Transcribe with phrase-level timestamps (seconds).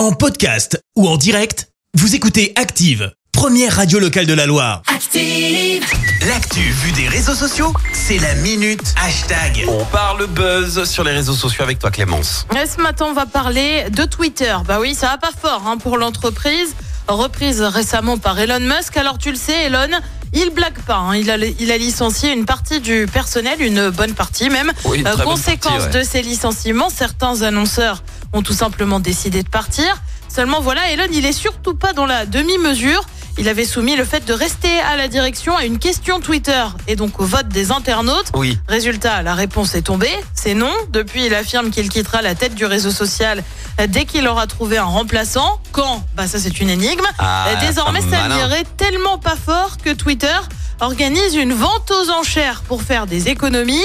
[0.00, 4.80] En podcast ou en direct, vous écoutez Active, première radio locale de la Loire.
[4.86, 5.84] Active.
[6.26, 9.66] L'actu vue des réseaux sociaux, c'est la minute hashtag.
[9.68, 12.46] On parle buzz sur les réseaux sociaux avec toi Clémence.
[12.58, 14.56] Et ce matin, on va parler de Twitter.
[14.66, 16.74] Bah oui, ça va pas fort hein, pour l'entreprise.
[17.06, 18.96] Reprise récemment par Elon Musk.
[18.96, 19.98] Alors tu le sais, Elon,
[20.32, 20.96] il blague pas.
[20.96, 21.14] hein.
[21.14, 24.72] Il, a, il a licencié une partie du personnel, une bonne partie même.
[24.86, 26.02] Oui, une Euh, conséquence partie, ouais.
[26.04, 30.00] de ces licenciements, certains annonceurs ont tout simplement décidé de partir.
[30.28, 33.02] Seulement voilà, Elon, il est surtout pas dans la demi-mesure.
[33.38, 36.94] Il avait soumis le fait de rester à la direction à une question Twitter et
[36.96, 38.26] donc au vote des internautes.
[38.34, 38.58] Oui.
[38.68, 40.72] Résultat, la réponse est tombée, c'est non.
[40.90, 43.42] Depuis, il affirme qu'il quittera la tête du réseau social
[43.88, 45.58] dès qu'il aura trouvé un remplaçant.
[45.72, 46.04] Quand?
[46.16, 47.06] Bah ça c'est une énigme.
[47.18, 48.38] Ah, Euh, Désormais, ça malin.
[48.38, 50.36] irait tellement pas fort que Twitter
[50.80, 53.84] organise une vente aux enchères pour faire des économies.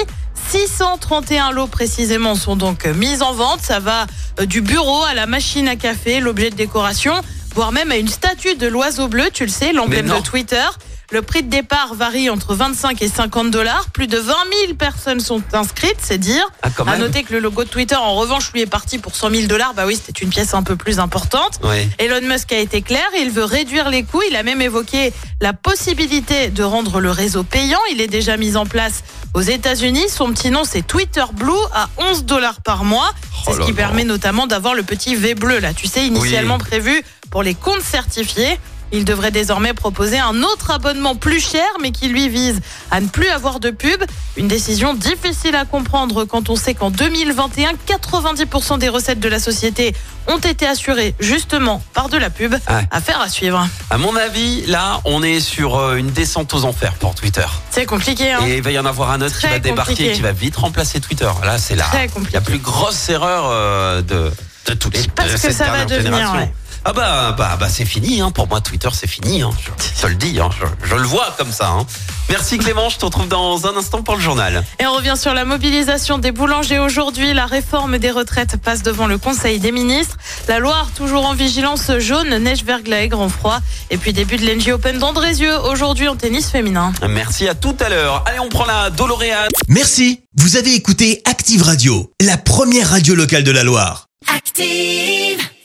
[0.56, 3.60] 631 lots précisément sont donc mis en vente.
[3.62, 4.08] Ça va
[4.40, 7.14] euh, du bureau à la machine à café, l'objet de décoration,
[7.54, 10.64] voire même à une statue de l'oiseau bleu, tu le sais, l'emblème de Twitter.
[11.12, 13.88] Le prix de départ varie entre 25 et 50 dollars.
[13.94, 14.34] Plus de 20
[14.66, 16.44] 000 personnes sont inscrites, c'est dire.
[16.64, 19.16] Ah, quand À noter que le logo de Twitter, en revanche, lui est parti pour
[19.16, 19.74] 100 000 dollars.
[19.76, 21.60] Bah oui, c'était une pièce un peu plus importante.
[21.64, 21.88] Ouais.
[22.00, 24.22] Elon Musk a été clair, il veut réduire les coûts.
[24.30, 27.80] Il a même évoqué la possibilité de rendre le réseau payant.
[27.92, 30.10] Il est déjà mis en place aux États-Unis.
[30.10, 33.12] Son petit nom, c'est Twitter Blue à 11 dollars par mois.
[33.44, 35.74] C'est Oh ce là qui permet notamment d'avoir le petit V bleu là.
[35.74, 38.58] Tu sais, initialement prévu pour les comptes certifiés.
[38.92, 42.62] Il devrait désormais proposer un autre abonnement plus cher, mais qui lui vise
[42.92, 44.04] à ne plus avoir de pub.
[44.38, 49.40] Une décision difficile à comprendre quand on sait qu'en 2021, 90% des recettes de la
[49.40, 49.94] société
[50.28, 52.54] ont été assurées justement par de la pub.
[52.54, 52.88] Ouais.
[52.92, 53.68] Affaire à suivre.
[53.90, 57.46] À mon avis, là, on est sur euh, une descente aux enfers pour Twitter.
[57.72, 60.12] C'est compliqué, hein Et il va y en avoir un autre qui va débarquer compliqué.
[60.12, 61.30] et qui va vite remplacer Twitter.
[61.44, 61.86] Là, c'est la,
[62.34, 64.32] la plus grosse erreur euh, de,
[64.68, 66.52] de toutes les de ce que cette ça va devenir, ouais.
[66.88, 68.22] Ah bah, bah, bah c'est fini.
[68.22, 68.30] Hein.
[68.30, 69.42] Pour moi, Twitter, c'est fini.
[69.42, 69.50] Hein.
[69.60, 70.40] Je, je te le dis.
[70.40, 70.50] Hein.
[70.60, 71.70] Je, je le vois comme ça.
[71.70, 71.88] Hein.
[72.30, 72.90] Merci Clément.
[72.90, 74.64] Je te retrouve dans un instant pour le journal.
[74.80, 77.34] Et on revient sur la mobilisation des boulangers aujourd'hui.
[77.34, 80.18] La réforme des retraites passe devant le Conseil des ministres.
[80.48, 83.62] La Loire, toujours en vigilance jaune, neige, verglas et grand froid.
[83.90, 86.94] Et puis début de l'NG Open d'Andrézieux, aujourd'hui en tennis féminin.
[87.10, 88.24] Merci à tout à l'heure.
[88.28, 89.50] Allez, on prend la Doloréane.
[89.70, 94.06] Merci, vous avez écouté Active Radio, la première radio locale de la Loire.
[94.36, 95.46] Active.